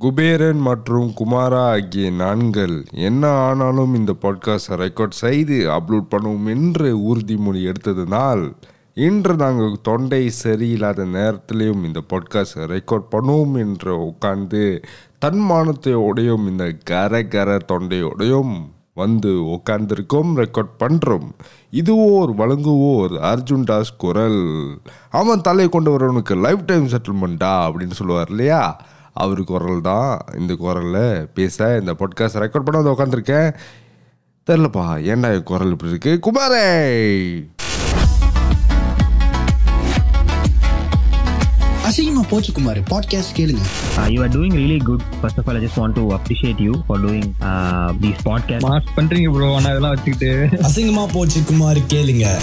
[0.00, 7.62] குபேரன் மற்றும் குமாரா ஆகிய நான்கள் என்ன ஆனாலும் இந்த பாட்காஸ்டை ரெக்கார்ட் செய்து அப்லோட் பண்ணுவோம் என்று உறுதிமொழி
[7.62, 8.44] எடுத்ததனால்
[8.94, 14.62] இன்று நாங்கள் தொண்டை சரியில்லாத நேரத்திலையும் இந்த பாட்காஸ்டை ரெக்கார்ட் பண்ணுவோம் என்று உட்கார்ந்து
[15.24, 18.54] தன்மானத்தையோடையும் இந்த கர கர தொண்டையோடையும்
[18.94, 21.28] வந்து உட்கார்ந்துருக்கோம் ரெக்கார்ட் பண்ணுறோம்
[21.72, 24.42] இதுவோர் வழங்குவோர் அர்ஜுன் தாஸ் குரல்.
[25.10, 28.62] அவன் தலை கொண்டு வரவனுக்கு லைஃப் டைம் செட்டில்மெண்ட்டா அப்படின்னு சொல்லுவார் இல்லையா?
[29.12, 33.54] அவர் குரல் தான் இந்த குரலில் பேச இந்த பாட்காஸ்ட் ரெக்கார்ட் பண்ண வந்து உட்காந்துருக்கேன்
[34.50, 36.18] தெரிலப்பா ஏன்டா என் குரல் இப்படி இருக்கு?
[36.20, 36.68] குமாரே!
[41.88, 43.58] அசிங்கமா போச்சு குமார் பாட்காஸ்ட் கேளுங்க.
[43.96, 45.00] You are doing really good.
[45.22, 48.64] First of all, I just want to appreciate you for doing uh, these podcasts.
[48.64, 50.48] Mass பண்றீங்க ப்ரோ ஆனா இதெல்லாம் வச்சுக்கிட்டு.
[50.52, 52.38] அசிங்கமா போச்சு குமார் கேளுங்க.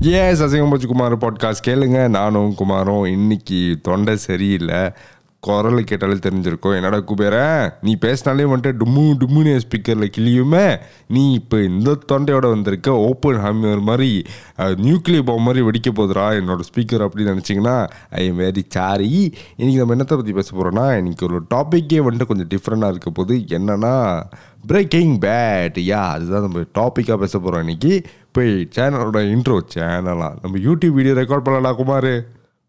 [0.00, 2.08] ஏஸ் அசிங்கம்போச்சு குமார் பாட்காஸ்ட் கேளுங்க.
[2.08, 4.92] நானும் குமாரும் இன்னைக்கு தொண்டை சரியில்லை.
[5.42, 6.74] குரலை கேட்டாலே தெரிஞ்சிருக்கும்.
[6.74, 7.36] என்னடா குபேர
[7.82, 14.24] நீ பேசினாலே வந்துட்டு டும்மு டும்முன்னு ஸ்பீக்கரில் கிளியுமே நீ இப்போ இந்த தொண்டையோட வந்திருக்க ஓப்பன் ஹாமியர் மாதிரி
[14.58, 19.94] நியூக்ளியர் பாம் மாதிரி வெடிக்க போகுதுடா என்னோட ஸ்பீக்கர் அப்படின்னு நினச்சிங்கன்னா ஐ எம் வெரி சாரி இன்றைக்கி நம்ம
[19.94, 24.22] என்னத்தை பற்றி பேச போகிறோன்னா இன்னைக்கு ஒரு டாப்பிக்கே வந்துட்டு கொஞ்சம் டிஃப்ரெண்ட்டாக இருக்க போது என்னென்னா
[24.66, 30.98] பிரேக்கிங் பேட் யா அதுதான் நம்ம டாப்பிக்காக பேச போகிறோம் இன்றைக்கி போய் சேனலோட இன்ட்ரோ சேனலாம் நம்ம யூடியூப்
[31.00, 32.12] வீடியோ ரெக்கார்ட் பண்ணலாம் குமார்.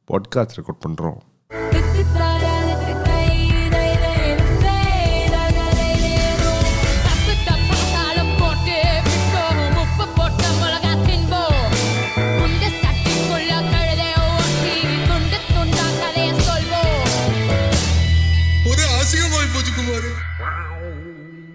[0.09, 1.32] பாட்காஸ்ட் ரெக்கார்ட் பண்ணுறோம்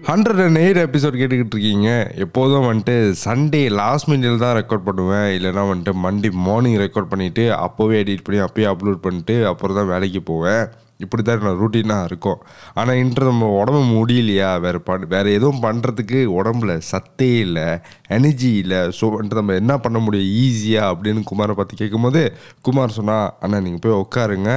[0.09, 1.89] ஹண்ட்ரட் அண்ட் எயிட் எபிசோட் கேட்டுக்கிட்டு இருக்கீங்க
[2.25, 2.93] எப்போதும் வந்துட்டு
[3.23, 5.27] சண்டே லாஸ்ட் மினிட்ல தான் ரெக்கார்ட் பண்ணுவேன்.
[5.37, 10.21] இல்லைனா வந்துட்டு மண்டே மார்னிங் ரெக்கார்ட் பண்ணிவிட்டு அப்போவே எடிட் பண்ணி அப்போயே அப்லோட் பண்ணிட்டு அப்புறம் தான் வேலைக்கு
[10.31, 10.63] போவேன்.
[11.03, 12.39] இப்படி தான் என்னோட ரூட்டீனாக இருக்கும்.
[12.79, 14.49] ஆனால் இன்று நம்ம உடம்பு முடியலையா?
[14.65, 17.67] வேறு பண் வேறு எதுவும் பண்ணுறதுக்கு உடம்புல சத்தே இல்லை
[18.15, 18.79] எனர்ஜி இல்லை.
[18.97, 20.31] ஸோ வந்துட்டு நம்ம என்ன பண்ண முடியும்?
[20.43, 22.23] ஈஸியாக அப்படின்னு குமாரை பார்த்து கேட்கும்போது
[22.67, 24.51] குமார் சொன்னால் அண்ணா நீங்கள் போய் உட்காருங்க.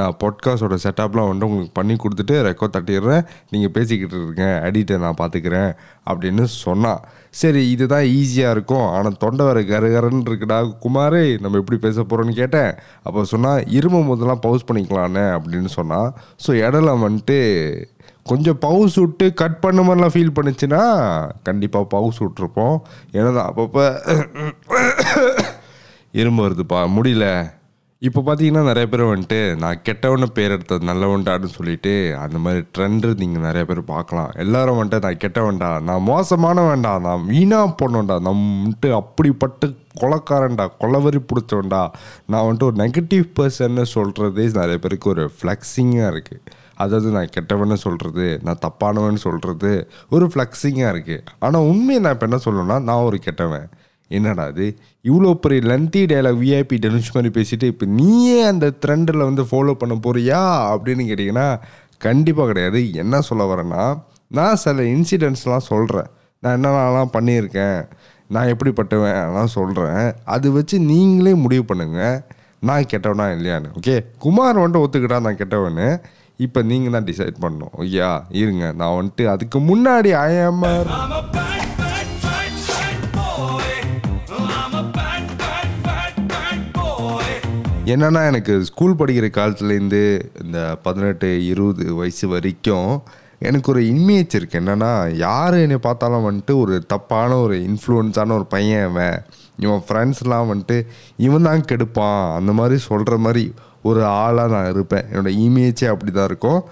[0.00, 3.26] நான் பொட்காஸோட செட்டப்லாம் வந்து உங்களுக்கு பண்ணி கொடுத்துட்டு ரெக்கார்ட் தட்டிடுறேன்.
[3.54, 4.46] நீங்கள் பேசிக்கிட்டு இருங்க.
[4.68, 5.72] அடிட்டை நான் பார்த்துக்கிறேன்.
[6.10, 7.02] அப்படின்னு சொன்னான்
[7.40, 8.86] சரி இதுதான் ஈஸியாக இருக்கும்.
[8.94, 10.58] ஆனால் தொண்டை வர கருகரன்னு இருக்குடா.
[10.84, 12.72] குமார் நம்ம எப்படி பேச போகிறோன்னு கேட்டேன்.
[13.06, 15.80] அப்போ சொன்னால் இரும்பு முதலாம் பவுஸ் பண்ணிக்கலான்னு அப்படின்னு சொன்னேன்
[16.46, 17.38] ஸோ இடம்லாம் வந்துட்டு
[18.22, 20.82] கொஞ்சம் பவுஸ் விட்டு கட் பண்ண மாதிரிலாம் ஃபீல் பண்ணுச்சுன்னா
[21.42, 22.82] கண்டிப்பாக பவுஸ் விட்ருப்போம்
[23.12, 23.84] ஏன்னா அப்பப்போ
[26.12, 27.52] இரும்பு வருதுப்பா முடியல.
[28.06, 31.92] இப்போ பார்த்தீங்கன்னா நிறைய பேர் வந்துட்டு நான் கெட்டவன பேர் எடுத்தது நல்லவன்டான்னு சொல்லிட்டு
[32.22, 34.30] அந்த மாதிரி ட்ரெண்டு நீங்கள் நிறைய பேர் பார்க்கலாம்.
[34.44, 39.68] எல்லாரும் வந்துட்டு நான் கெட்டவன்டா நான் மோசமான வேண்டாம் நான் வீணாக போனோண்டா நான் வந்துட்டு அப்படிப்பட்டு
[40.00, 41.82] கொலக்காரன்டா கொலவரி பிடிச்சவன்டா
[42.30, 46.42] நான் வந்துட்டு ஒரு நெகட்டிவ் பர்சன்னு சொல்கிறதே நிறைய பேருக்கு ஒரு ஃப்ளெக்ஸிங்காக இருக்குது
[46.82, 49.72] அதாவது நான் கெட்டவன்னு சொல்கிறது நான் தப்பானவன் சொல்கிறது
[50.16, 53.68] ஒரு ஃப்ளெக்ஸிங்காக இருக்குது ஆனால் உண்மையை நான் இப்போ என்ன சொல்லணும்னா நான் ஒரு கெட்டவன்.
[54.16, 54.66] என்னடா அது
[55.04, 59.94] இவ்வளோ பெரிய லந்தி டைலாக் விஐபி டெலிஷ் மாதிரி பேசிட்டு இப்போ நீயே அந்த ட்ரெண்டில் வந்து ஃபாலோ பண்ண
[60.06, 60.40] போறியா?
[60.72, 61.46] அப்படின்னு கேட்டிங்கன்னா
[62.00, 62.80] கண்டிப்பாக கிடையாது.
[62.94, 63.82] என்ன சொல்ல வரேன்னா
[64.30, 66.08] நான் சில இன்சிடென்ட்ஸ்லாம் சொல்கிறேன்
[66.42, 67.78] நான் என்னென்னலாம் பண்ணியிருக்கேன்
[68.30, 72.16] நான் எப்படிப்பட்டவன் அதெல்லாம் சொல்கிறேன் அது வச்சு நீங்களே முடிவு பண்ணுங்கள்
[72.62, 75.86] நான் கெட்டவனா இல்லையான்னு ஓகே குமார் வந்துட்டு ஒத்துக்கிட்டா நான் கெட்டவனு
[76.40, 78.64] இப்போ நீங்கள் தான் டிசைட் பண்ணணும் ஐயா இருங்க.
[78.80, 80.90] நான் வந்துட்டு அதுக்கு முன்னாடி ஐஎம்ஆர்
[87.90, 90.02] என்னன்னா எனக்கு ஸ்கூல் படிக்கிற காலத்துலேருந்து
[90.42, 92.90] இந்த பதினெட்டு இருபது வயசு வரைக்கும்
[93.48, 94.90] எனக்கு ஒரு இமேஜ் இருக்குது என்னென்னா
[95.22, 99.18] யார் என்னை பார்த்தாலும் வந்துட்டு ஒரு தப்பான ஒரு இன்ஃப்ளூயன்ஸான ஒரு பையன் அவன்
[99.64, 100.78] இவன் ஃப்ரெண்ட்ஸ்லாம் வந்துட்டு
[101.26, 102.22] இவன் தான் கெடுப்பான்.
[102.38, 103.44] அந்த மாதிரி சொல்கிற மாதிரி
[103.90, 105.04] ஒரு ஆளாக நான் இருப்பேன்.
[105.10, 106.62] என்னோடய இமேஜே அப்படி தான் இருக்கும்.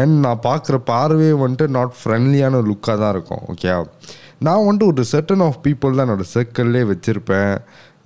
[0.00, 3.44] அண்ட் நான் பார்க்குற பார்வையே வந்துட்டு நாட் ஃப்ரெண்ட்லியான லுக்காக தான் இருக்கும்.
[3.52, 3.74] ஓகே
[4.46, 7.54] நான் வந்துட்டு ஒரு செட்டன் ஆஃப் பீப்புள் தான் என்னோடய சர்க்கிள்லே வச்சுருப்பேன்.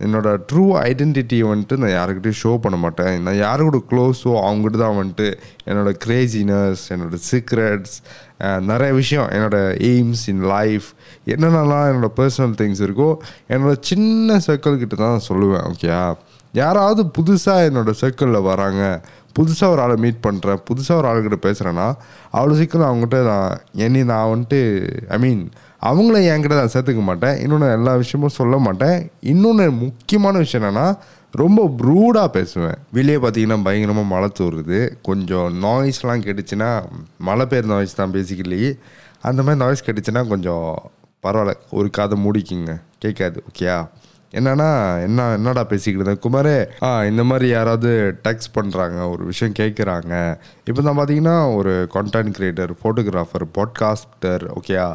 [0.05, 3.15] என்னோட ட்ரூ ஐடென்டிட்டியை வந்துட்டு நான் யாருக்கிட்டையும் ஷோ பண்ண மாட்டேன்.
[3.27, 5.29] நான் யாரு கூட க்ளோஸோ அவங்ககிட்ட தான் வந்துட்டு
[5.69, 7.97] என்னோடய க்ரேசினஸ் என்னோடய சீக்ரெட்ஸ்
[8.71, 9.29] நிறைய விஷயம்.
[9.37, 10.89] என்னோடய எய்ம்ஸ் இன் லைஃப்
[11.35, 13.11] என்னென்னலாம் என்னோடய பர்சனல் திங்ஸ் இருக்கோ
[13.53, 16.03] என்னோட சின்ன சர்க்கிள்கிட்ட தான் நான் சொல்லுவேன் ஓகேயா
[16.61, 18.81] யாராவது புதுசாக என்னோடய சர்க்கிளில் வராங்க
[19.39, 21.87] புதுசாக ஒரு ஆளை மீட் பண்ணுறேன் புதுசாக ஒரு ஆளுக்கிட்ட பேசுகிறேன்னா
[22.33, 23.55] அவ்வளோ சீக்கிரம் அவங்ககிட்ட நான்
[23.87, 24.61] என்னை நான் வந்துட்டு
[25.17, 25.43] ஐ மீன்
[25.83, 27.39] அவங்கள என்கிட்ட நான் சேர்த்துக்க மாட்டேன்?
[27.39, 29.11] இன்னொன்று எல்லா விஷயமும் சொல்ல மாட்டேன்.
[29.21, 30.87] இன்னொன்று முக்கியமான விஷயம் என்னென்னா
[31.35, 32.79] ரொம்ப ப்ரூடாக பேசுவேன்.
[32.93, 34.79] வெளியே பார்த்தீங்கன்னா பயங்கரமாக மழை தூருது.
[35.03, 36.71] கொஞ்சம் நாய்ஸ்லாம் கேட்டுச்சுன்னா
[37.19, 38.63] மழை பெய்யுற நாய்ஸ் தான் பேசிக்கலி
[39.21, 40.69] அந்த மாதிரி நாய்ஸ் கேட்டுச்சுன்னா கொஞ்சம்
[41.23, 41.55] பரவாயில்ல.
[41.71, 42.73] ஒரு காதை மூடிக்கிங்க.
[42.99, 43.43] கேட்காது.
[43.51, 43.79] ஓகேயா
[44.35, 44.69] என்னன்னா
[45.03, 46.23] என்ன என்னடா பேசிக்கிட்டு இருந்தேன்?
[46.27, 47.91] குமாரே ஆ இந்த மாதிரி யாராவது
[48.29, 50.13] டெக்ஸ்ட் பண்ணுறாங்க ஒரு விஷயம் கேட்குறாங்க
[50.65, 54.87] இப்போ தான் பார்த்தீங்கன்னா ஒரு கான்டென்ட் க்ரியேட்டர் ஃபோட்டோகிராஃபர் பாட்காஸ்டர் ஓகேயா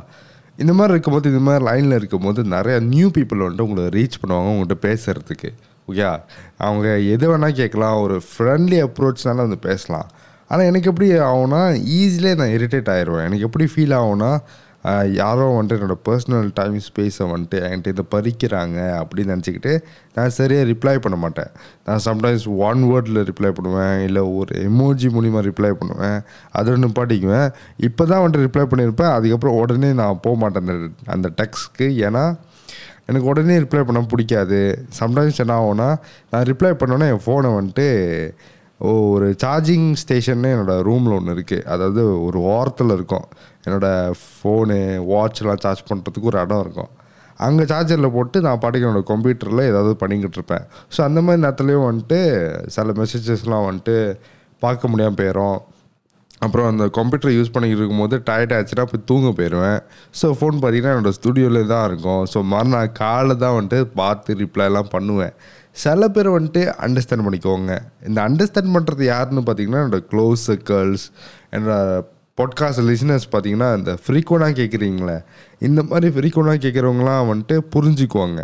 [0.57, 4.77] இந்த மாதிரி இருக்கும்போது இந்த மாதிரி லைனில் இருக்கும்போது நிறையா நியூ பீப்புள் வந்துட்டு உங்களை ரீச் பண்ணுவாங்க உங்கள்கிட்ட
[4.81, 5.49] பேசுகிறதுக்கு
[5.87, 6.21] ஓகே
[6.57, 10.07] அவங்க எது வேணால் கேட்கலாம் ஒரு ஃப்ரெண்ட்லி அப்ரோச்னால வந்து பேசலாம்.
[10.47, 11.61] ஆனால் எனக்கு எப்படி ஆகும்னா
[11.99, 13.25] ஈஸிலே நான் இரிட்டேட் ஆயிடுவேன்.
[13.27, 14.31] எனக்கு எப்படி ஃபீல் ஆகும்னா
[15.19, 19.73] யாரோ வந்துட்டு என்னோடய பர்சனல் டைம் ஸ்பேஸை வந்துட்டு என்கிட்ட இதை பறிக்கிறாங்க அப்படின்னு நினச்சிக்கிட்டு
[20.15, 21.51] நான் சரியாக ரிப்ளை பண்ண மாட்டேன்.
[21.87, 26.19] நான் சம்டைம்ஸ் ஒன் வேர்டில் ரிப்ளை பண்ணுவேன் இல்லை ஒரு எமோஜி மூலிமா ரிப்ளை பண்ணுவேன்
[26.59, 27.49] அதோட நிப்பாட்டிக்குவேன்.
[27.87, 29.13] இப்போ தான் வந்துட்டு ரிப்ளை பண்ணியிருப்பேன்.
[29.17, 30.75] அதுக்கப்புறம் உடனே நான் போக மாட்டேன் அந்த
[31.15, 32.25] அந்த டெக்ஸ்ட்க்கு ஏன்னா
[33.09, 34.61] எனக்கு உடனே ரிப்ளை பண்ண பிடிக்காது.
[34.99, 35.89] சம்டைம்ஸ் என்ன ஆகும்னா
[36.31, 37.89] நான் ரிப்ளை பண்ணோன்னே என் ஃபோனை வந்துட்டு
[38.89, 43.25] ஒரு சார்ஜிங் ஸ்டேஷன்னு என்னோடய ரூமில் ஒன்று இருக்குது அதாவது ஒரு ஓரத்தில் இருக்கும்.
[43.67, 44.79] என்னோடய ஃபோனு
[45.13, 46.91] வாட்ச்லாம் சார்ஜ் பண்ணுறதுக்கு ஒரு இடம் இருக்கும்.
[47.45, 50.63] அங்கே சார்ஜரில் போட்டு நான் பாட்டுக்கு என்னோடய கம்ப்யூட்டரில் ஏதாவது பண்ணிக்கிட்டு இருப்பேன்.
[50.95, 52.19] ஸோ அந்த மாதிரி நேரத்துலையும் வந்துட்டு
[52.75, 53.97] சில மெசேஜஸ்லாம் வந்துட்டு
[54.65, 55.57] பார்க்க முடியாமல் போயிடும்
[56.45, 59.79] அப்புறம் அந்த கம்ப்யூட்டர் யூஸ் பண்ணிக்கிட்டு இருக்கும்போது டயர்ட் ஆச்சுன்னா போய் தூங்க போயிடுவேன்.
[60.19, 62.23] ஸோ ஃபோன் பார்த்தீங்கன்னா என்னோடய ஸ்டுடியோவில் தான் இருக்கும்.
[62.33, 65.33] ஸோ மறுநாள் காலை தான் வந்துட்டு பார்த்து ரிப்ளைலாம் பண்ணுவேன்.
[65.83, 67.73] சில பேர் வந்துட்டு அண்டர்ஸ்டாண்ட் பண்ணிக்கோங்க.
[68.09, 71.05] இந்த அண்டர்ஸ்டாண்ட் பண்ணுறது யாருன்னு பார்த்தீங்கன்னா என்னோடய க்ளோஸ் சர்க்கிள்ஸ்
[71.55, 72.05] என்னோடய
[72.37, 75.17] பாட்காஸ்ட் லிசனர்ஸ் பார்த்தீங்கன்னா இந்த ஃப்ரீக்வனாக கேட்குறீங்களே
[75.59, 78.41] இந்த மாதிரி ஃப்ரீக்வனாக கேட்குறவங்களாம் வந்துட்டு புரிஞ்சுக்குவாங்க.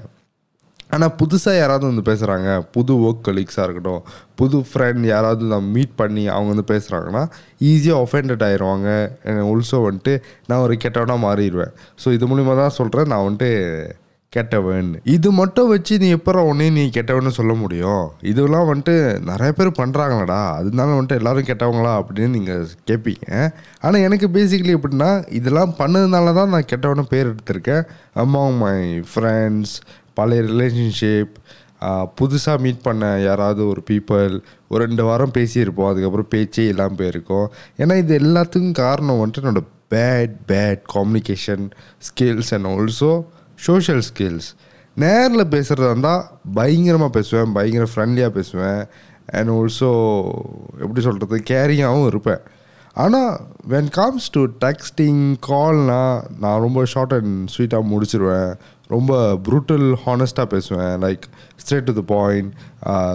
[0.90, 4.02] ஆனால் புதுசாக யாராவது வந்து பேசுகிறாங்க புது ஒர்க் கலீக்ஸாக இருக்கட்டும்
[4.36, 7.24] புது ஃப்ரெண்ட் யாராவது நான் மீட் பண்ணி அவங்க வந்து பேசுகிறாங்கன்னா
[7.60, 8.90] ஈஸியாக ஒஃபெண்டட் ஆயிடுவாங்க
[9.26, 10.14] ஆல்சோ வந்துட்டு
[10.48, 11.74] நான் ஒரு கெட்டவனாக மாறிடுவேன்.
[12.04, 13.52] ஸோ இது மூலிமா தான் சொல்கிறேன் நான் வந்துட்டு
[14.36, 14.90] கெட்டவன்.
[15.16, 18.04] இது மட்டும் வச்சு நீ எப்போ உடனே நீ கெட்டவன்னு சொல்ல முடியும்?
[18.32, 18.96] இதெல்லாம் வந்துட்டு
[19.30, 23.28] நிறைய பேர் பண்ணுறாங்களடா அதனால வந்துட்டு எல்லாரும் கெட்டவங்களா அப்படின்னு நீங்கள் கேட்பீங்க
[23.86, 25.10] ஆனால் எனக்கு பேசிக்கலி எப்படின்னா
[25.40, 27.84] இதெல்லாம் பண்ணதுனால தான் நான் கெட்டவனு பேர் எடுத்திருக்கேன்.
[28.24, 28.78] அமாங் மை
[29.12, 29.76] ஃப்ரெண்ட்ஸ்
[30.20, 31.36] பழைய ரிலேஷன்ஷிப்
[32.20, 34.34] புதுசாக மீட் பண்ண யாராவது ஒரு பீப்புள்
[34.72, 35.90] ஒரு ரெண்டு வாரம் பேசியிருப்போம்.
[35.92, 37.48] அதுக்கப்புறம் பேச்சே இல்லாமல் போயிருக்கோம்.
[37.82, 39.64] ஏன்னா இது எல்லாத்துக்கும் காரணம் வந்துட்டு என்னோட
[39.94, 41.66] bad bad communication
[42.08, 43.12] skills and also
[43.68, 44.50] social skills
[45.04, 46.26] நேரில் பேசுகிறதா இருந்தால்
[46.58, 48.82] பயங்கரமாக பேசுவேன் பயங்கர ஃப்ரெண்ட்லியாக பேசுவேன்.
[49.38, 49.92] அண்ட் ஆல்சோ
[50.84, 52.44] எப்படி சொல்கிறது கேரிங்காகவும் இருப்பேன்.
[53.04, 53.32] ஆனால்
[53.72, 58.52] வென் கம்ஸ் டு டெக்ஸ்டிங் கால்னால் நான் ரொம்ப ஷார்ட் அண்ட் ஸ்வீட்டாக முடிச்சிருவேன்.
[58.94, 59.14] ரொம்ப
[59.48, 60.94] ப்ரூட்டல் ஹானஸ்ட்டாக பேசுவேன்.
[61.06, 61.24] Like
[61.62, 62.52] straight to the point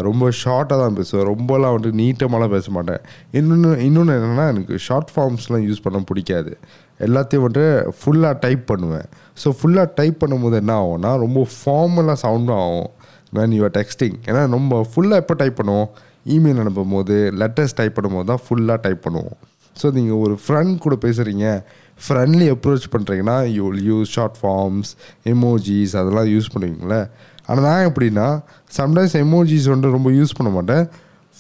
[0.08, 1.26] ரொம்ப ஷார்ட்டாக தான் பேசுவேன்.
[1.32, 3.02] ரொம்பலாம் வந்துட்டு நீட்டமாலாம் பேச மாட்டேன்.
[3.40, 6.54] இன்னொன்று இன்னொன்று என்னென்னா எனக்கு ஷார்ட் ஃபார்ம்ஸ்லாம் யூஸ் பண்ண பிடிக்காது.
[7.06, 7.66] எல்லாத்தையும் வந்துட்டு
[7.98, 9.08] ஃபுல்லாக டைப் பண்ணுவேன்.
[9.42, 12.90] ஸோ ஃபுல்லாக டைப் பண்ணும்போது என்ன ஆகும்னா ரொம்ப ஃபார்மலாக சவுண்டும் ஆகும்.
[13.36, 15.88] மேன் you டெக்ஸ்டிங் ஏன்னா நம்ம ஃபுல்லாக எப்போ டைப் பண்ணுவோம்?
[16.34, 19.36] இமெயில் அனுப்பும் போது லெட்டர்ஸ் டைப் பண்ணும்போது தான் ஃபுல்லாக டைப் பண்ணுவோம்.
[19.80, 21.46] ஸோ நீங்கள் ஒரு ஃப்ரெண்ட் கூட பேசுகிறீங்க
[22.06, 24.90] ஃப்ரெண்ட்லி அப்ரோச் பண்ணுறீங்கன்னா you will use short forms
[25.32, 27.00] emojis அதெல்லாம் யூஸ் பண்ணுவீங்களே
[27.48, 28.26] ஆனால் நான் எப்படின்னா
[28.78, 30.84] சம்டைம்ஸ் எமோஜிஸ் வந்துட்டு ரொம்ப யூஸ் பண்ண மாட்டேன்.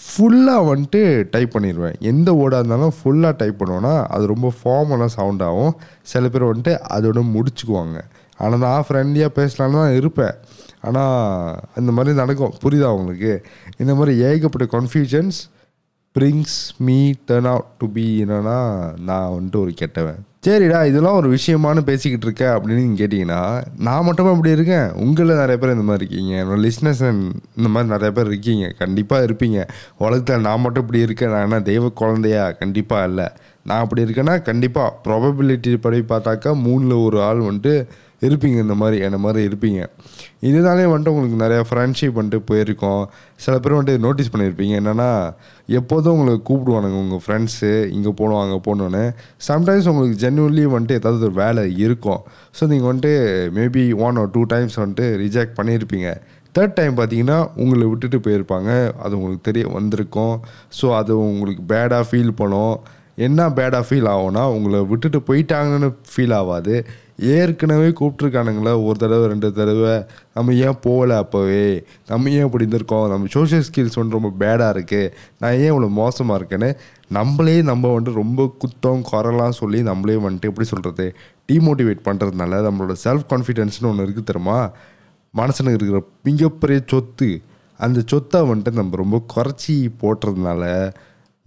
[0.02, 5.74] ஃபுல்லாக வந்துட்டு டைப் பண்ணிடுவேன் எந்த ஓடாக இருந்தாலும் ஃபுல்லாக டைப் பண்ணுவேன்னா அது ரொம்ப ஃபார்மலாக சவுண்ட் ஆகும்.
[6.02, 8.00] சில பேர் வந்துட்டு அதோட முடிச்சுக்குவாங்க.
[8.36, 10.34] ஆனால் நான் ஃப்ரெண்ட்லியாக பேசலான்னு தான் இருப்பேன்.
[10.80, 12.54] ஆனால் அந்த மாதிரி நடக்கும்.
[12.64, 13.46] புரியுதா உங்களுக்கு?
[13.76, 15.38] இந்த மாதிரி ஏகப்பட்ட confusions
[16.18, 18.58] brings me turn out to be என்னன்னா
[19.00, 20.24] நான் வந்துட்டு ஒரு கெட்டவன்.
[20.48, 24.92] சரிடா இதெல்லாம் ஒரு விஷயமானு பேசிக்கிட்டு இருக்க அப்படின்னு நீங்கள் கேட்டிங்கன்னா நான் மட்டுமே அப்படி இருக்கேன்?
[24.92, 26.34] உங்களில் நிறைய பேர் இந்த மாதிரி இருக்கீங்க.
[26.42, 27.02] என்னோட லிஸ்னஸ்
[27.56, 28.74] இந்த மாதிரி நிறைய பேர் இருக்கீங்க.
[28.78, 29.68] கண்டிப்பாக இருப்பீங்க.
[29.98, 31.30] உலகத்தில் நான் மட்டும் இப்படி இருக்கேன்.
[31.30, 32.50] நான் என்ன தெய்வ குழந்தையா?
[32.50, 33.28] கண்டிப்பாக இல்லை.
[33.64, 37.86] நான் அப்படி இருக்கேன்னா கண்டிப்பாக ப்ராபபிலிட்டி படி பார்த்தாக்கா மூணில் ஒரு ஆள் வந்துட்டு
[38.26, 39.80] இருப்பீங்க இந்த மாதிரி என்ன மாதிரி இருப்பீங்க.
[40.48, 43.02] இதனாலே வந்துட்டு உங்களுக்கு நிறையா ஃப்ரெண்ட்ஷிப் வந்துட்டு போயிருக்கோம்.
[43.44, 44.74] சில பேர் வந்துட்டு நோட்டீஸ் பண்ணியிருப்பீங்க.
[44.80, 45.10] என்னென்னா
[45.80, 49.04] எப்போதும் உங்களுக்கு கூப்பிடுவானுங்க உங்கள் ஃப்ரெண்ட்ஸு இங்கே போகணும் அங்கே போகணுன்னு
[49.50, 52.20] சம்டைம்ஸ் உங்களுக்கு ஜென்வன்லி வந்துட்டு ஏதாவது ஒரு வேலை இருக்கும்.
[52.58, 53.14] ஸோ நீங்கள் வந்துட்டு
[53.60, 56.10] maybe one or two times வந்துட்டு ரிஜெக்ட் பண்ணியிருப்பீங்க.
[56.56, 58.70] தேர்ட் டைம் பார்த்தீங்கன்னா உங்களை விட்டுட்டு போயிருப்பாங்க.
[59.04, 60.36] அது உங்களுக்கு தெரிய வந்திருக்கும்.
[60.78, 62.76] ஸோ அது உங்களுக்கு பேடாக ஃபீல் பண்ணும்.
[63.26, 66.74] என்ன பேடாக ஃபீல் ஆகும்னா உங்களை விட்டுட்டு போயிட்டாங்கன்னு ஃபீல் ஆகாது.
[67.36, 69.94] ஏற்கனவே கூப்பிட்ருக்கானுங்களே ஒரு தடவை ரெண்டு தடவை.
[70.34, 71.64] நம்ம ஏன் போகலை அப்போவே?
[72.08, 73.08] நம்ம ஏன் இப்படி இருந்திருக்கோம்?
[73.08, 76.70] நம்ம சோஷியல் ஸ்கில்ஸ் வந்து ரொம்ப பேடாக இருக்குது நான் ஏன் இவ்வளோ மோசமாக இருக்கேன்னு
[77.08, 81.06] நம்மளே நம்ம வந்துட்டு ரொம்ப குத்தம் குரலாம் சொல்லி நம்மளே வந்துட்டு எப்படி சொல்கிறது
[81.52, 84.70] டிமோட்டிவேட் பண்ணுறதுனால நம்மளோட செல்ஃப் கான்ஃபிடென்ஸ்னு ஒன்று இருக்குது தெரியுமா?
[85.34, 87.30] மனசனுக்கு இருக்கிற மிகப்பெரிய சொத்து.
[87.80, 90.92] அந்த சொத்தை வந்துட்டு நம்ம ரொம்ப குறைச்சி போட்டுறதுனால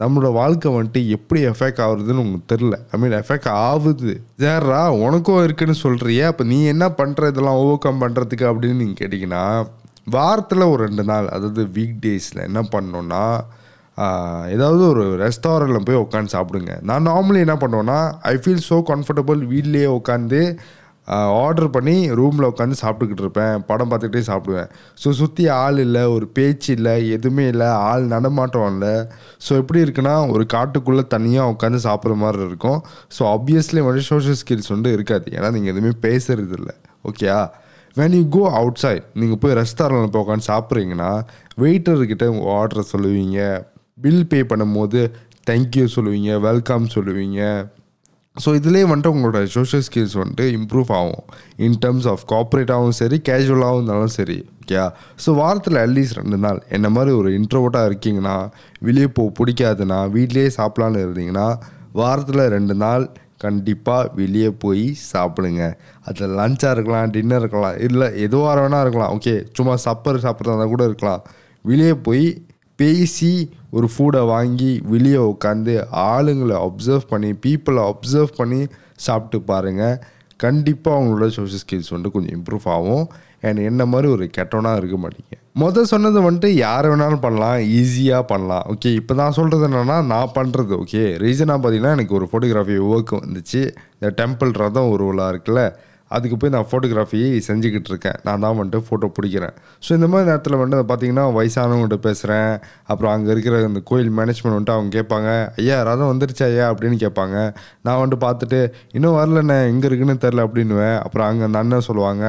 [0.01, 4.13] நம்மளோட வாழ்க்கை வந்துட்டு எப்படி எஃபெக்ட் ஆகுறதுன்னு உங்களுக்கு தெரில ஐ மீன் எஃபெக்ட் ஆகுது.
[4.43, 9.43] சேர்ரா உனக்கும் இருக்குன்னு சொல்கிறியே அப்போ நீ என்ன பண்ணுற இதெல்லாம் ஓவர் கம் பண்ணுறதுக்கு அப்படின்னு நீங்கள் கேட்டிங்கன்னா
[10.15, 13.23] வாரத்தில் ஒரு ரெண்டு நாள் அதாவது வீக் டேஸில் என்ன பண்ணோன்னா
[14.55, 16.73] ஏதாவது ஒரு ரெஸ்டாரண்ட்டில் போய் உட்காந்து சாப்பிடுங்க.
[16.89, 17.97] நான் நார்மலி என்ன பண்ணுவேன்னா
[18.31, 20.39] ஐ ஃபீல் ஸோ கம்ஃபர்டபுள் வீட்லேயே உட்காந்து
[21.43, 23.55] ஆர்டர் பண்ணி ரூமில் உட்காந்து சாப்பிட்டுக்கிட்டு இருப்பேன்.
[23.69, 24.69] படம் பார்த்துக்கிட்டே சாப்பிடுவேன்.
[25.01, 28.93] ஸோ சுற்றி ஆள் இல்லை ஒரு பேச்சு இல்லை எதுவுமே இல்லை ஆள் நடமாட்டம் இல்லை.
[29.45, 32.79] ஸோ எப்படி இருக்குன்னா ஒரு காட்டுக்குள்ளே தனியாக உட்காந்து சாப்பிட்ற மாதிரி இருக்கும்.
[33.17, 35.27] ஸோ ஆப்வியஸ்லி வந்து சோஷியல் ஸ்கில்ஸ் வந்து இருக்காது.
[35.37, 36.75] ஏன்னா நீங்கள் எதுவுமே பேசுறது இல்லை.
[37.11, 37.39] ஓகேயா
[38.17, 38.21] யூ?
[38.35, 41.11] கோ அவுட் சைட் நீங்கள் போய் ரெஸ்டாரண்ட்டில் போய் உட்காந்து சாப்பிட்றீங்கன்னா
[41.63, 42.25] வெயிட்டர்கிட்ட
[42.59, 43.39] ஆர்டரை சொல்லுவீங்க.
[44.05, 45.01] பில் பே பண்ணும்போது
[45.49, 47.41] தேங்க்யூ சொல்லுவீங்க வெல்கம் சொல்லுவீங்க.
[48.35, 51.23] ஸோ இதுலேயே வந்துட்டு உங்களோட சோஷியல் ஸ்கில்ஸ் வந்துட்டு இம்ப்ரூவ் ஆகும்.
[51.65, 54.77] இன் டர்ம்ஸ் ஆஃப் காப்ரேட்டாகவும் சரி கேஷுவலாகவும் இருந்தாலும் சரி ஓகே
[55.23, 56.59] ஸோ வாரத்தில் அட்லீஸ்ட் ரெண்டு நாள்.
[56.77, 58.35] என்ன மாதிரி ஒரு இன்ட்ரோவோட்டாக இருக்கீங்கன்னா
[58.87, 61.47] வெளியே போ பிடிக்காதுன்னா வீட்லேயே சாப்பிட்லான்னு இருந்தீங்கன்னா
[62.01, 63.05] வாரத்தில் ரெண்டு நாள்
[63.45, 65.63] கண்டிப்பாக வெளியே போய் சாப்பிடுங்க.
[66.07, 71.21] அதில் லஞ்சாக இருக்கலாம் டின்னர் இருக்கலாம் இல்லை எதுவாக வேணால் இருக்கலாம் ஓகே சும்மா சப்பர் சாப்பிட்றதா கூட இருக்கலாம்.
[71.65, 72.25] வெளியே போய்
[72.81, 73.33] பேசி
[73.77, 75.75] ஒரு ஃபூடை வாங்கி வெளியே உட்காந்து
[76.11, 78.61] ஆளுங்களை அப்சர்வ் பண்ணி பீப்புளை அப்சர்வ் பண்ணி
[79.07, 79.99] சாப்பிட்டு பாருங்கள்
[80.43, 83.05] கண்டிப்பாக அவங்களோட சோஷியல் ஸ்கில்ஸ் வந்துட்டு கொஞ்சம் இம்ப்ரூவ் ஆகும்.
[83.47, 85.35] அண்ட் என்ன மாதிரி ஒரு கெட்டவனாக இருக்க மாட்டீங்க.
[85.61, 88.65] மொதல் சொன்னது வந்துட்டு யார் வேணாலும் பண்ணலாம் ஈஸியாக பண்ணலாம்.
[88.73, 93.61] ஓகே இப்போ நான் சொல்கிறது என்னென்னா நான் பண்ணுறது ஓகே ரீசனாக பார்த்தீங்கன்னா எனக்கு ஒரு ஃபோட்டோகிராஃபி ஒர்க் வந்துச்சு.
[93.97, 95.63] இந்த டெம்பிள் ரதம் உருவலாக இருக்குல்ல.
[96.17, 99.55] அதுக்கு போய் நான் ஃபோட்டோகிராஃபி செஞ்சுக்கிட்டு இருக்கேன் நான் தான் வந்துட்டு ஃபோட்டோ பிடிக்கிறேன்.
[99.85, 102.51] ஸோ இந்த மாதிரி நேரத்தில் வந்துட்டு பார்த்தீங்கன்னா வயசானவங்கள்ட்ட பேசுகிறேன்
[102.91, 105.29] அப்புறம் அங்கே இருக்கிற இந்த கோயில் மேனேஜ்மெண்ட் வந்துட்டு அவங்க கேட்பாங்க
[105.61, 106.65] ஐயா ரதம் வந்துருச்சா ஐயா?
[106.73, 107.37] அப்படின்னு கேட்பாங்க.
[107.85, 108.59] நான் வந்துட்டு பார்த்துட்டு
[108.97, 110.97] இன்னும் வரலண்ணே எங்கே இருக்குன்னு தெரில அப்படின்னுவேன்.
[111.05, 112.25] அப்புறம் அங்கே அந்த அண்ணன் சொல்லுவாங்க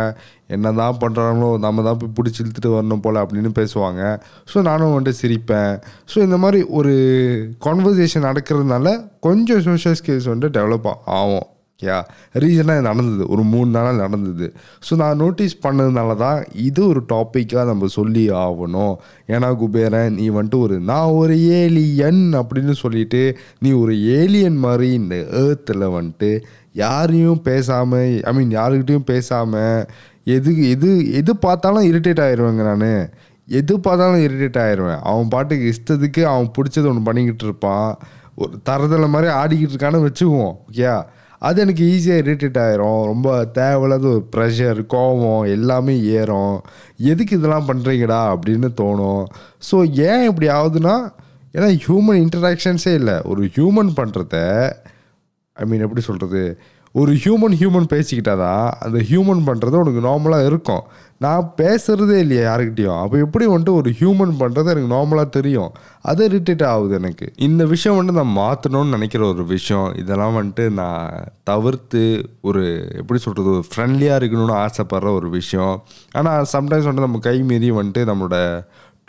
[0.54, 4.02] என்ன தான் பண்ணுறாங்களோ நம்ம தான் போய் பிடிச்சி இழுத்துட்டு வரணும் போல் அப்படின்னு பேசுவாங்க.
[4.52, 5.72] ஸோ நானும் வந்துட்டு சிரிப்பேன்.
[6.12, 6.92] ஸோ இந்த மாதிரி ஒரு
[7.66, 8.94] கான்வர்சேஷன் நடக்கிறதுனால
[9.28, 11.46] கொஞ்சம் சோஷியல் ஸ்கில்ஸ் வந்துட்டு டெவலப் ஆகும்.
[11.86, 11.98] யா
[12.42, 13.24] ரீசனாக இது நடந்தது.
[13.34, 14.46] ஒரு மூணு நாளாக நடந்தது.
[14.86, 18.94] ஸோ நான் நோட்டீஸ் பண்ணதுனால தான் இது ஒரு டாப்பிக்காக நம்ம சொல்லி ஆகணும்.
[19.34, 23.22] ஏன்னா குபேரன் நீ வந்துட்டு ஒரு நான் ஒரு ஏலியன் அப்படின்னு சொல்லிட்டு
[23.64, 26.30] நீ ஒரு ஏலியன் மாதிரி இந்த ஏர்த்தில் வந்துட்டு
[26.84, 29.86] யாரையும் பேசாமல் ஐ மீன் யாருக்கிட்டையும் பேசாமல்
[30.36, 32.90] எது எது எது பார்த்தாலும் இரிட்டேட் ஆயிடுவேங்க நான்.
[33.48, 37.90] எது பார்த்தாலும் இரிட்டேட் ஆயிடுவேன் அவன் பாட்டுக்கு இஷ்டத்துக்கு அவன் பிடிச்சது ஒன்று பண்ணிக்கிட்டு இருப்பான்.
[38.42, 40.54] ஒரு தரதலை மாதிரி ஆடிக்கிட்டு இருக்கான்னு வச்சுக்குவோம்.
[40.68, 40.92] ஓகே
[41.48, 46.56] அது எனக்கு ஈஸியாக இரிட்டேட் ஆகிரும் ரொம்ப தேவையில்லாத ஒரு ப்ரெஷர் கோவம் எல்லாமே ஏறும்.
[47.12, 49.24] எதுக்கு இதெல்லாம் பண்ணுறீங்கடா அப்படின்னு தோணும்.
[49.70, 49.78] ஸோ
[50.10, 50.94] ஏன் இப்படி ஆகுதுன்னா
[51.56, 53.16] ஏன்னா ஹியூமன் இன்டராக்ஷன்ஸே இல்லை.
[53.30, 54.36] ஒரு ஹியூமன் பண்ணுறத
[55.56, 56.42] ஐ மீன் எப்படி சொல்கிறது
[57.00, 60.84] ஒரு ஹியூமன் ஹியூமன் பேசிக்கிட்டாதான் அந்த ஹியூமன் பண்ணுறது உனக்கு நார்மலாக இருக்கும்.
[61.24, 63.00] நான் பேசுகிறதே இல்லையா யாருக்கிட்டேயும்.
[63.02, 65.72] அப்போ எப்படி வந்துட்டு ஒரு ஹியூமன் பண்ணுறது எனக்கு நார்மலாக தெரியும்.
[66.10, 67.26] அது இரிட்டேட் ஆகுது எனக்கு.
[67.48, 69.88] இந்த விஷயம் வந்துட்டு நான் மாற்றணும்னு நினைக்கிற ஒரு விஷயம்.
[70.02, 72.02] இதெல்லாம் வந்துட்டு நான் தவிர்த்து
[72.42, 72.64] ஒரு
[73.02, 75.76] எப்படி சொல்கிறது ஒரு ஃப்ரெண்ட்லியாக இருக்கணும்னு ஆசைப்படுற ஒரு விஷயம்.
[76.12, 78.38] ஆனால் சம்டைம்ஸ் வந்துட்டு நம்ம கை மீறி வந்துட்டு நம்மளோட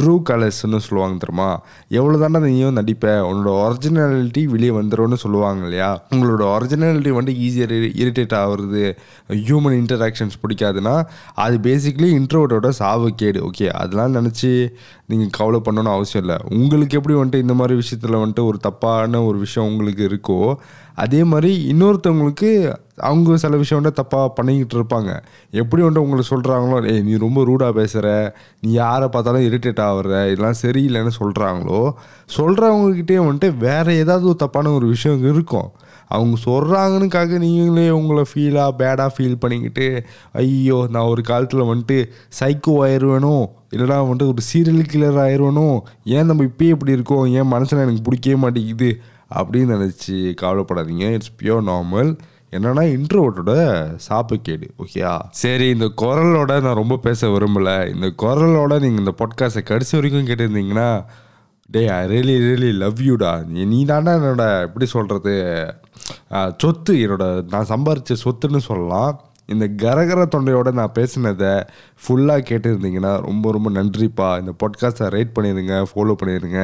[0.01, 1.61] ட்ரூ கலர்ஸ்னு சொல்லுவாங்க தெரியுமா?
[1.89, 3.07] எவ்வளோ தானே நீயும் நடிப்ப?
[3.29, 6.05] உன்னோட ஒரிஜினாலிட்டி வெளியே வந்துடும்னு சொல்லுவாங்க இல்லையா?
[6.09, 8.93] உங்களோட ஒரிஜினாலிட்டி வந்து ஈஸியாக இரிட்டேட் ஆகுறது
[9.29, 13.49] ஹியூமன் இன்டராக்ஷன்ஸ் பிடிக்காதுன்னா அது பேசிக்லி இன்ட்ரோவோட சாவுக்கேடு.
[13.49, 14.73] ஓகே அதெல்லாம் நினச்சி
[15.05, 16.39] நீங்கள் கவலை பண்ணணும்னு அவசியம் இல்லை.
[16.49, 20.55] உங்களுக்கு எப்படி வந்துட்டு இந்த மாதிரி விஷயத்தில் வந்துட்டு ஒரு தப்பான ஒரு விஷயம் உங்களுக்கு இருக்கோ
[20.95, 25.11] அதே மாதிரி இன்னொருத்தவங்களுக்கு அவங்க சில விஷயம் வந்து தப்பாக பண்ணிக்கிட்டு இருப்பாங்க.
[25.51, 30.27] எப்படி வந்துட்டு உங்களுக்கு சொல்கிறாங்களோ ஏய் நீ ரொம்ப ரூடாக பேசுகிற நீ யாரை பார்த்தாலும் இரிட்டேட் ஆகுற.
[30.31, 31.91] இதெல்லாம் சரியில்லைன்னு சொல்கிறாங்களோ
[32.37, 35.71] சொல்கிறவங்கக்கிட்டே வந்துட்டு வேறு ஏதாவது ஒரு தப்பான ஒரு விஷயம் இருக்கும்.
[36.07, 41.97] அவங்க சொல்கிறாங்கன்னுக்காக நீங்களே உங்களை ஃபீலாக பேடாக ஃபீல் பண்ணிக்கிட்டு ஐயோ நான் ஒரு காலத்தில் வந்துட்டு
[42.39, 43.35] சைக்கோ ஆயிடுவேனோ
[43.71, 47.25] இல்லைனா வந்துட்டு ஒரு சீரியல் கில்லர் ஆயிடுவேனோ ஏன் நம்ம இப்பயே இப்படி இருக்கோம்?
[47.25, 49.01] ஏன் மனசில் எனக்கு பிடிக்கவே மாட்டேங்குது?
[49.35, 51.09] அப்படின்னு நினச்சி கவலைப்படாதீங்க.
[51.11, 52.11] இட்ஸ் பியோர் நார்மல்
[52.51, 53.53] என்னன்னா இன்ட்ரோட்டோட
[54.09, 57.77] சாப்புக்கேடு ஓகேயா சரி இந்த குரலோட நான் ரொம்ப பேச விரும்பலை.
[57.93, 60.89] இந்த குரலோட நீங்கள் இந்த பாட்காஸ்ட்டை கடைசி வரைக்கும் கேட்டிருந்தீங்கன்னா
[61.69, 65.33] டே ஐ ரியலி ரியலி லவ் யூடா நீ நீ தாண்டா என்னோட எப்படி சொல்கிறது
[66.57, 69.15] சொத்து என்னோட நான் சம்பாரித்த சொத்துன்னு சொல்லலாம்.
[69.49, 71.63] இந்த கரகர தொண்டையோட நான் பேசினதை
[72.03, 74.39] ஃபுல்லாக கேட்டுருந்தீங்கன்னா ரொம்ப ரொம்ப நன்றிப்பா.
[74.39, 76.59] இந்த பாட்காஸ்ட்டை ரேட் பண்ணிடுங்க ஃபாலோ பண்ணிடுங்க.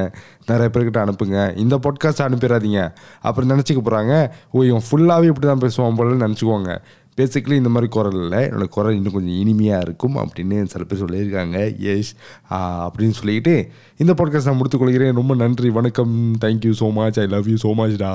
[0.45, 1.57] நிறைய பேர்கிட்ட அனுப்புங்க.
[1.57, 2.81] இந்த பாட்காஸ்ட்டை அனுப்பிடாதீங்க.
[3.21, 4.13] அப்புறம் நினச்சிக்க போகிறாங்க
[4.51, 6.73] ஓ இவன் ஃபுல்லாகவே இப்படி தான் பேசுவான் போலன்னு நினச்சிக்கோங்க
[7.17, 8.39] பேசிக்கலி இந்த மாதிரி குரல் இல்லை.
[8.49, 11.57] என்னோடய குரல் இன்னும் கொஞ்சம் இனிமையாக இருக்கும் அப்படின்னு சில பேர் சொல்லியிருக்காங்க.
[11.93, 12.11] எஸ்
[12.49, 13.55] அப்படின்னு சொல்லிக்கிட்டு
[13.97, 16.15] இந்த பாட்காஸ்ட் நான் முடித்துக்கொள்கிறேன் ரொம்ப நன்றி வணக்கம்.
[16.45, 18.13] Thank you so much I love you so much டா.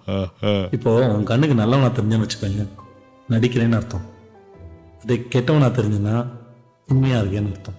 [0.78, 2.66] இப்போ உன் கண்ணுக்கு நல்லவனா தெரிஞ்சுன்னு வச்சுக்கோங்க.
[3.30, 4.04] நடிக்கிறேன்னு அர்த்தம்.
[5.02, 6.26] அதே கெட்டவனா தெரிஞ்சுன்னா
[6.86, 7.74] உண்மையாக இருக்கேன்னு அர்த்தம்.